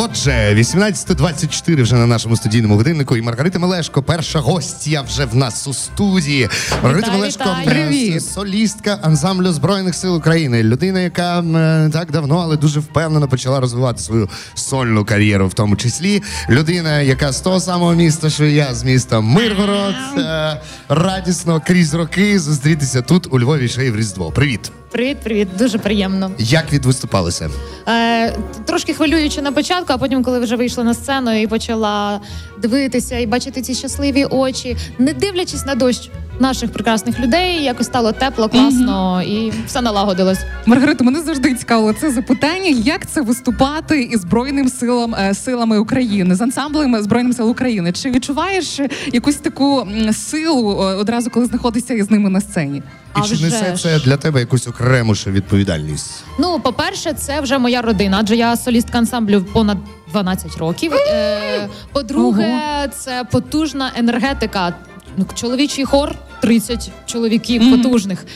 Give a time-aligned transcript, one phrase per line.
[0.00, 3.16] Отже, 18.24 вже на нашому студійному годиннику.
[3.16, 6.48] І Маргарита Мелешко, перша гостя вже в нас у студії.
[6.82, 7.66] Маргарита Вітаю, Мелешко, вітаю.
[7.66, 8.24] Привіт.
[8.26, 10.62] солістка ансамблю Збройних сил України.
[10.62, 15.54] Людина, яка м, е, так давно, але дуже впевнено почала розвивати свою сольну кар'єру, в
[15.54, 16.22] тому числі.
[16.50, 19.94] Людина, яка з того самого міста, що і я з міста Миргород.
[20.18, 24.30] Е, Радісно крізь роки зустрітися тут у Львові ще й в Різдво.
[24.30, 24.72] Привіт!
[24.90, 26.30] Привіт, привіт, дуже приємно.
[26.38, 27.50] Як відвиступалися?
[27.88, 28.32] Е,
[28.64, 32.20] трошки хвилюючи на початку, а потім, коли вже вийшла на сцену і почала
[32.58, 38.12] дивитися і бачити ці щасливі очі, не дивлячись на дощ наших прекрасних людей, якось стало
[38.12, 40.38] тепло, класно і все налагодилось.
[40.66, 42.68] Маргарита, мене завжди цікавило це запитання.
[42.84, 47.92] Як це виступати із збройним силам е, силами України з ансамблем збройним сил України?
[47.92, 48.80] Чи відчуваєш
[49.12, 52.78] якусь таку силу одразу, коли знаходишся із ними на сцені?
[52.78, 53.82] І А чи вже несе ж.
[53.82, 56.24] це для тебе якусь окрему ще відповідальність?
[56.38, 59.78] Ну, по-перше, це вже моя родина, адже я солістка ансамблю понад
[60.12, 60.92] 12 років.
[60.94, 62.58] Е, по-друге,
[62.98, 64.74] це потужна енергетика.
[65.16, 67.82] Ну, Чоловічий хор 30 чоловіків Мгм.
[67.82, 68.26] потужних.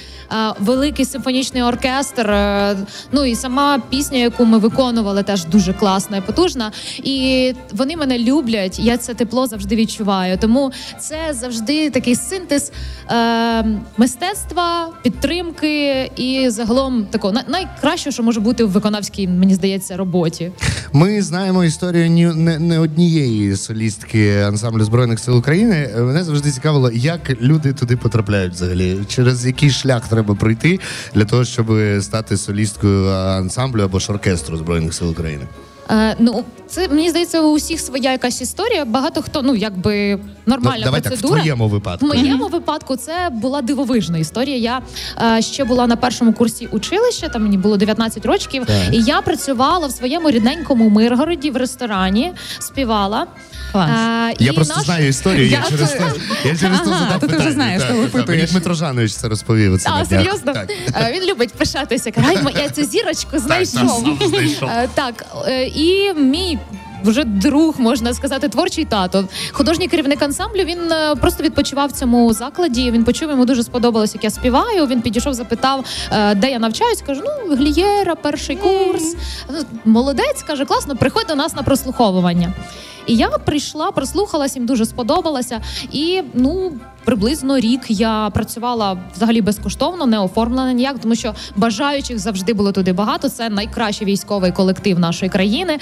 [0.60, 2.30] Великий симфонічний оркестр.
[2.30, 2.76] е,
[3.12, 6.72] Ну і сама пісня, яку ми виконували, теж дуже класна і потужна.
[7.02, 8.78] І вони мене люблять.
[8.78, 10.38] Я це тепло завжди відчуваю.
[10.38, 12.72] Тому це завжди такий синтез
[13.10, 13.64] е,
[13.96, 20.52] мистецтва, підтримки і загалом такого най- найкраще, що може бути в виконавській, мені здається, роботі.
[20.92, 25.90] Ми знаємо історію ні не, не однієї солістки ансамблю збройних сил України.
[25.98, 30.80] Мене завжди цікавило, як люди туди потрапляють взагалі, через який шлях треба пройти
[31.14, 31.66] для того, щоб
[32.00, 35.46] стати солісткою ансамблю або ж оркестру збройних сил України.
[35.90, 38.84] Е, ну, це мені здається, у всіх своя якась історія.
[38.84, 41.40] Багато хто, ну якби нормальна ну, давай так, в процедура.
[41.40, 41.68] твоєму
[42.00, 44.56] В моєму випадку це була дивовижна історія.
[44.56, 44.82] Я
[45.38, 48.76] е, ще була на першому курсі училища, там мені було 19 років, Так.
[48.92, 53.26] і я працювала в своєму рідненькому Миргороді в ресторані, співала.
[53.72, 53.90] Клас.
[53.90, 55.46] Е, Я і просто наш- знаю історію.
[55.48, 57.90] Я, Я через це- то я через то Ага, задав то ти вже знаєш, Так,
[57.90, 58.14] що так, так.
[58.14, 58.50] випитуєш.
[58.50, 59.72] Дмитро Жанович це розповів.
[59.72, 60.52] Оце А, на серйозно?
[60.52, 60.70] Так.
[60.70, 62.10] Е, Він любить пишатися.
[62.10, 64.18] Каже, «Ай, я цю зірочку знайшов.
[64.62, 65.24] Е, Так,
[65.74, 66.58] і мій.
[67.04, 69.24] Вже друг, можна сказати, творчий тато.
[69.52, 70.64] Художній керівник ансамблю.
[70.64, 72.90] Він е, просто відпочивав в цьому закладі.
[72.90, 74.86] Він почув, йому дуже сподобалось, як я співаю.
[74.86, 77.02] Він підійшов, запитав, е, де я навчаюсь.
[77.06, 79.16] Кажу, ну глієра, перший курс.
[79.50, 82.52] Ну, Молодець, каже, класно, приходь до нас на прослуховування.
[83.06, 85.60] І я прийшла, прослухалась, їм дуже сподобалася.
[85.92, 86.72] І ну
[87.04, 92.92] приблизно рік я працювала взагалі безкоштовно, не оформлена ніяк, тому що бажаючих завжди було туди
[92.92, 93.28] багато.
[93.28, 95.78] Це найкращий військовий колектив нашої країни.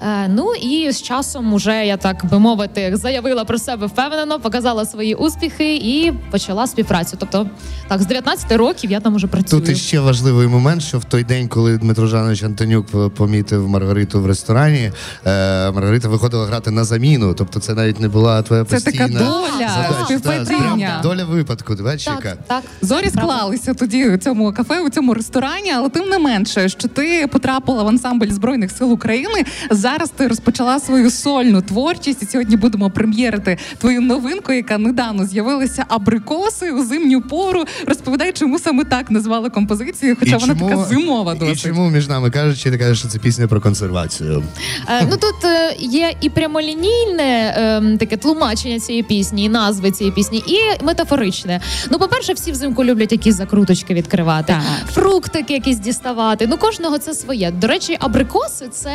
[0.00, 4.86] Е, ну і з часом уже я так би мовити заявила про себе впевнено, показала
[4.86, 7.16] свої успіхи і почала співпрацю.
[7.20, 7.46] Тобто,
[7.88, 9.62] так з 19 років я там уже працюю.
[9.62, 14.26] Тут іще важливий момент, що в той день, коли Дмитро Жанович Антонюк помітив Маргариту в
[14.26, 14.92] ресторані,
[15.26, 17.34] е, Маргарита виходила грати на заміну.
[17.34, 21.00] Тобто це навіть не була твоя Це така постійна доля, співпадіння.
[21.02, 21.74] Доля випадку.
[21.84, 22.20] Бачиш, яка?
[22.22, 22.62] так, так.
[22.82, 27.26] Зорі склалися тоді у цьому кафе, у цьому ресторані, але тим не менше, що ти
[27.26, 29.44] потрапила в ансамбль збройних сил України.
[29.84, 32.22] Зараз ти розпочала свою сольну творчість.
[32.22, 37.64] І сьогодні будемо прем'єрити твою новинку, яка недавно з'явилася абрикоси у зимню пору.
[37.86, 42.70] Розповідай, чому саме так назвали композицію, хоча вона така зимова І чому між нами кажучи,
[42.70, 44.42] ти кажеш, що це пісня про консервацію?
[44.88, 50.14] Е, ну тут е, є і прямолінійне е, таке тлумачення цієї пісні, і назви цієї
[50.14, 51.60] пісні, і метафоричне.
[51.90, 54.92] Ну, по-перше, всі взимку люблять якісь закруточки відкривати, Так.
[54.92, 56.46] фруктики якісь діставати.
[56.46, 57.50] Ну, кожного це своє.
[57.50, 58.90] До речі, абрикоси це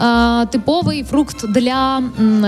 [0.00, 2.02] е, типовий фрукт для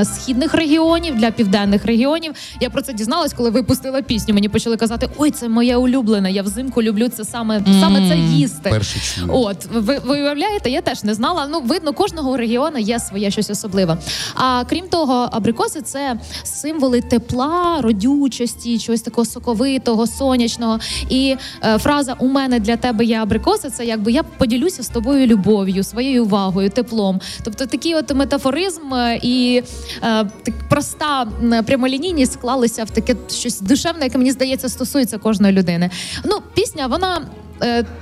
[0.04, 2.32] східних регіонів, для південних регіонів.
[2.60, 4.34] Я про це дізналась, коли випустила пісню.
[4.34, 6.32] Мені почали казати: ой, це моє улюблене.
[6.32, 8.80] Я взимку люблю це саме, саме це їсти.
[9.28, 11.48] От, ви, ви уявляєте, я теж не знала.
[11.50, 13.96] Ну, видно, кожного регіону є своє щось особливе.
[14.34, 20.78] А крім того, абрикоси це символи тепла, родючості, чогось такого соковитого, сонячного.
[21.08, 23.70] І е, фраза У мене для тебе є абрикоси.
[23.70, 27.20] Це якби я поділюся з тобою любов'ю, своєю увагою, теплом.
[27.44, 29.62] Тобто такий от метафоризм е, і
[30.02, 31.26] е, так проста
[31.66, 35.90] прямолінійність склалися в таке щось душевне, яке мені здається стосується кожної людини.
[36.24, 37.26] Ну, пісня, вона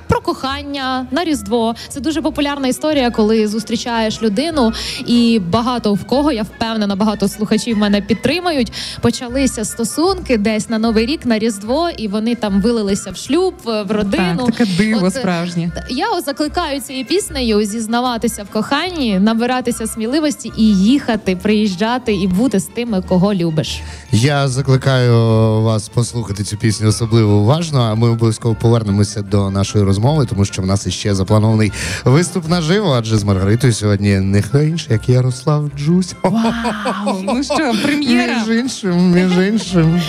[0.08, 1.74] про кохання на Різдво.
[1.88, 4.72] Це дуже популярна історія, коли зустрічаєш людину,
[5.06, 8.72] і багато в кого я впевнена, багато слухачів мене підтримають.
[9.00, 13.82] Почалися стосунки десь на Новий рік, на Різдво, і вони там вилилися в шлюб, е,
[13.82, 14.46] в родину.
[14.46, 15.70] Так, таке диво От, е, справжнє.
[15.90, 22.64] Я закликаю цією піснею зізнаватися в коханні, набиратися сміливості і їхати, приїжджати і бути з
[22.64, 23.80] тими, кого любиш.
[24.12, 25.14] Я закликаю
[25.62, 30.44] вас послухати цю пісню особливо уважно, а ми обов'язково повернемося до до нашої розмови, тому
[30.44, 31.72] що в нас іще запланований
[32.04, 36.14] виступ наживо, адже з Маргаритою сьогодні не хто інший, як Ярослав Джусь.
[36.22, 38.38] Вау, ну що, прем'єра.
[38.38, 40.00] Між іншим, між іншим.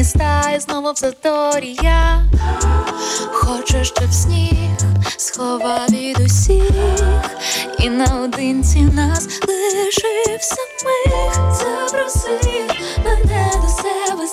[0.00, 2.24] Міста і знову в заторі я
[3.32, 4.78] Хочу, щоб сніг
[5.16, 6.70] сховав від усіх,
[7.78, 11.34] і наодинці нас лишив самих.
[11.54, 12.40] Запроси
[13.04, 14.26] мене до себе,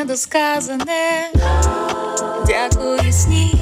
[0.00, 1.30] недосказане.
[2.46, 3.54] Дякую, сніг,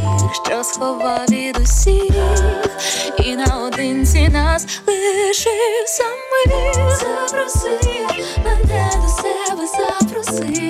[0.44, 2.12] що сховав від усіх,
[3.18, 6.74] і наодинці нас лишив самих.
[6.74, 7.78] Запроси
[8.44, 10.67] мене до себе, запроси.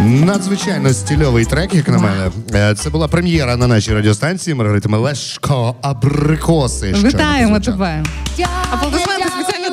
[0.00, 2.30] Надзвичайно стильовий трек, як на мене.
[2.54, 6.92] Е, Це була прем'єра на нашій радіостанції Маргарита Мелешко Абрикоси.
[6.92, 8.04] Вітаємо тебе.
[8.72, 9.07] Аплодисменти спеціально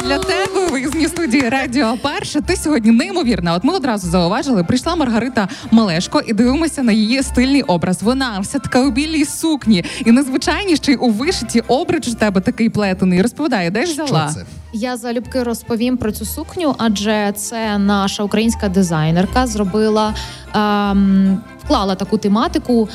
[0.06, 2.42] для тебе у виїзній студії Радіо Перше.
[2.42, 3.54] Ти сьогодні неймовірна.
[3.54, 8.04] От ми одразу зауважили, прийшла Маргарита Малешко і дивимося на її стильний образ.
[8.04, 12.42] Вона вся така у білій сукні і незвичайні ще й у вишиті обруч у тебе
[12.42, 13.22] такий плетений.
[13.22, 14.30] Розповідає, де ж взяла?
[14.32, 14.46] Що це?
[14.74, 20.16] Я залюбки розповім про цю сукню, адже це наша українська дизайнерка зробила,
[20.54, 22.90] ем, вклала таку тематику.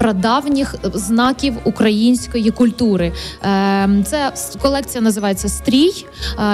[0.00, 3.12] Прадавніх знаків української культури.
[3.42, 4.32] Ем, Це
[4.62, 6.06] колекція називається Стрій.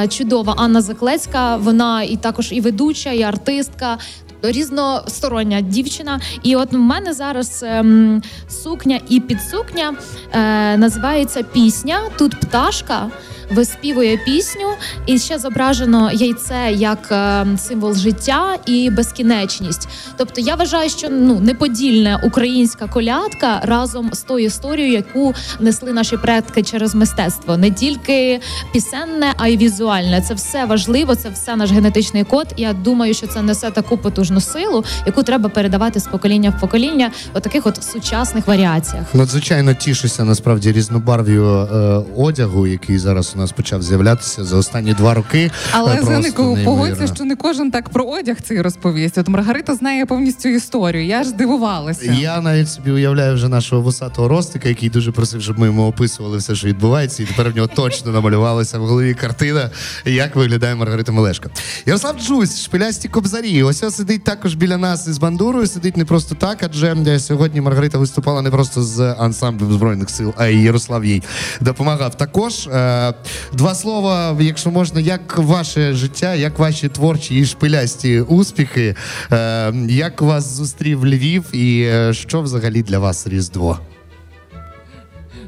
[0.02, 1.56] Е, Чудова Анна Заклецька.
[1.56, 3.98] Вона і також і ведуча, і артистка.
[4.42, 9.94] Різностороння дівчина, і от в мене зараз ем, сукня і підсукня
[10.32, 12.00] е, називається пісня.
[12.18, 13.10] Тут пташка
[13.50, 14.68] виспівує пісню,
[15.06, 19.88] і ще зображено яйце як е, символ життя і безкінечність.
[20.16, 26.16] Тобто я вважаю, що ну неподільна українська колядка разом з тою історією, яку несли наші
[26.16, 28.40] предки через мистецтво, не тільки
[28.72, 30.20] пісенне, а й візуальне.
[30.20, 32.46] Це все важливо, це все наш генетичний код.
[32.56, 37.10] Я думаю, що це несе таку потужну силу, яку треба передавати з покоління в покоління
[37.34, 39.14] у таких от сучасних варіаціях.
[39.14, 45.14] Надзвичайно тішуся насправді різнобарв'ю е, одягу, який зараз у нас почав з'являтися за останні два
[45.14, 45.50] роки.
[45.72, 49.18] Але Зенику, погодься, що не кожен так про одяг цей розповість.
[49.18, 51.06] От Маргарита знає повністю історію.
[51.06, 52.12] Я ж здивувалася.
[52.12, 56.38] Я навіть собі уявляю вже нашого вусатого ростика, який дуже просив, щоб ми йому описували
[56.38, 59.70] все, що відбувається, і тепер в нього точно намалювалася в голові картина,
[60.04, 61.50] як виглядає Маргарита Мелешко.
[61.86, 63.62] Ярослав Джусь, шпилясті кобзарі.
[63.62, 65.66] Ось ось сидить також біля нас із бандурою.
[65.66, 70.34] Сидить не просто так, адже е, сьогодні Маргарита виступала не просто з ансамблем збройних сил,
[70.36, 71.22] а й Ярослав їй
[71.60, 72.14] допомагав.
[72.14, 73.14] Також е,
[73.52, 78.94] два слова, якщо можна, як ваше життя, як ваші творчі і шпилясті успіхи,
[79.32, 83.78] е, як вас зустрів Львів, і е, що взагалі для вас Різдво?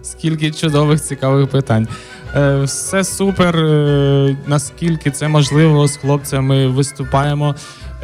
[0.03, 1.89] Скільки чудових цікавих питань.
[2.37, 3.57] Е, Все супер.
[3.57, 7.55] е, Наскільки це можливо, з хлопцями виступаємо.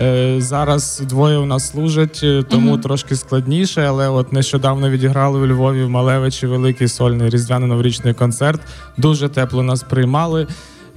[0.00, 3.82] Е, Зараз двоє у нас служать, тому трошки складніше.
[3.88, 8.60] Але от нещодавно відіграли у Львові в Малевичі великий сольний різдвяно-новорічний концерт.
[8.96, 10.46] Дуже тепло нас приймали.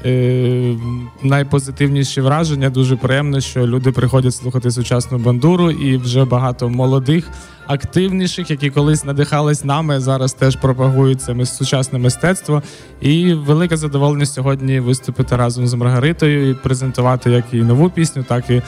[0.05, 0.75] Е,
[1.23, 2.69] найпозитивніші враження.
[2.69, 7.29] Дуже приємно, що люди приходять слухати сучасну бандуру, і вже багато молодих,
[7.67, 12.63] активніших, які колись надихались нами, зараз теж пропагують це сучасне мистецтво.
[13.01, 18.49] І велике задоволення сьогодні виступити разом з Маргаритою і презентувати як і нову пісню, так
[18.49, 18.61] і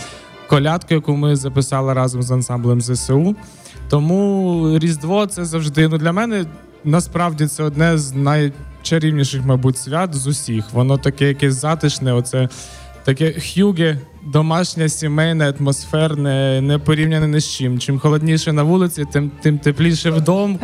[0.48, 3.36] колядку, яку ми записали разом з ансамблем ЗСУ.
[3.90, 6.46] Тому Різдво це завжди ну для мене
[6.84, 8.16] насправді це одне з
[8.80, 10.66] найчарівніших, мабуть, свят з усіх.
[10.74, 12.50] Воно таке якесь затишне, оце
[13.04, 17.80] таке хюге, домашнє, сімейне, атмосферне, не порівняне ні з чим.
[17.80, 20.60] Чим холодніше на вулиці, тим, тим тепліше вдома,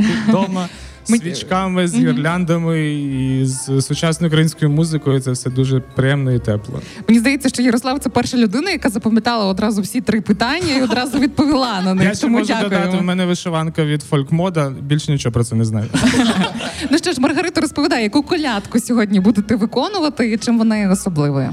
[1.05, 6.81] свічками, з гірляндами і з сучасною українською музикою це все дуже приємно і тепло.
[7.07, 11.19] Мені здається, що Ярослав це перша людина, яка запам'ятала одразу всі три питання і одразу
[11.19, 12.07] відповіла на них.
[12.07, 14.73] Я ще Тому можу додати, в мене вишиванка від фолькмода.
[14.81, 15.87] Більше нічого про це не знаю.
[16.91, 21.49] Ну що ж, Маргарита розповідає, яку колядку сьогодні будете виконувати і чим вона є особливою.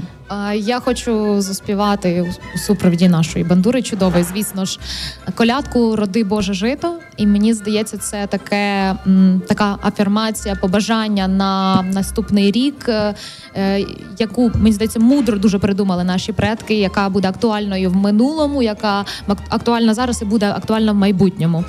[0.55, 4.79] Я хочу заспівати у супровіді нашої бандури чудової, звісно ж,
[5.35, 6.99] колядку Роди Боже жито.
[7.17, 8.95] І мені здається, це таке
[9.47, 13.85] така афірмація, побажання на наступний рік, е,
[14.19, 19.37] яку мені здається мудро дуже придумали наші предки, яка буде актуальною в минулому, яка ак-
[19.49, 21.63] актуальна зараз і буде актуальна в майбутньому.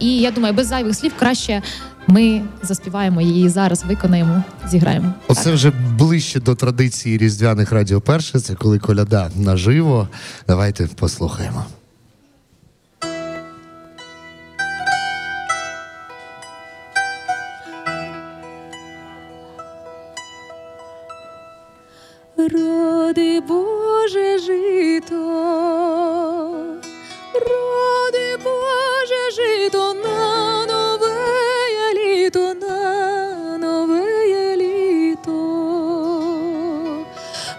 [0.00, 1.62] І я думаю, без зайвих слів краще
[2.06, 5.12] ми заспіваємо її зараз, виконаємо, зіграємо.
[5.28, 8.40] Оце вже ближче до традиції різдвяних радіо перше.
[8.40, 10.08] Це коли коляда наживо.
[10.48, 11.64] Давайте послухаємо.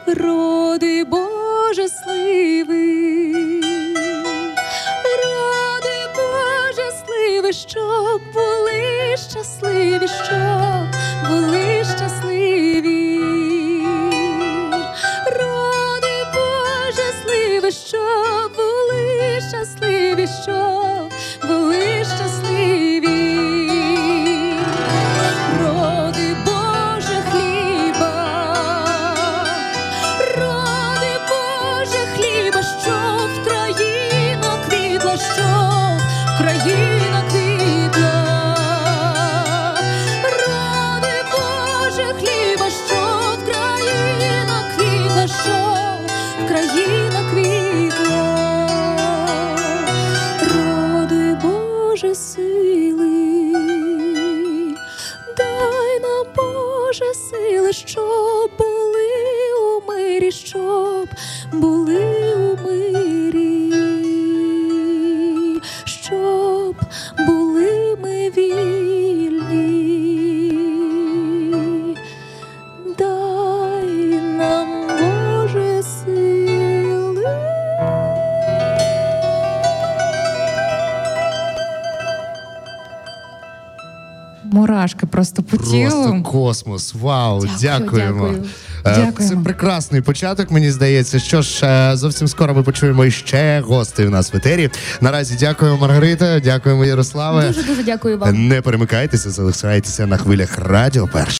[0.08, 3.12] Роди Боже сливи,
[5.24, 10.88] роди Боже сливи, щоб були щасливі, щоб
[11.30, 13.20] були щасливі.
[15.26, 20.75] Роди Боже сливи, щоб були щасливі, щоб
[84.86, 86.24] Мурашки просто по Просто тілу.
[86.24, 86.94] космос.
[87.02, 88.28] Вау, Дякую, дякуємо.
[88.28, 88.44] дякую.
[88.86, 89.36] Е, Дякуємо.
[89.36, 91.20] Це прекрасний початок, мені здається.
[91.20, 94.70] Що ж, е, зовсім скоро ми почуємо ще гостей у нас в етері.
[95.02, 97.48] Наразі дякуємо, Маргарита, дякуємо, Ярославе.
[97.48, 98.48] Дуже дуже дякую вам.
[98.48, 101.32] Не перемикайтеся, залишайтеся на хвилях радіо перше.